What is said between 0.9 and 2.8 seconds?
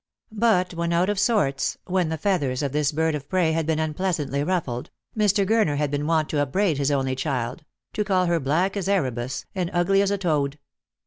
out of sorts— when the feathers of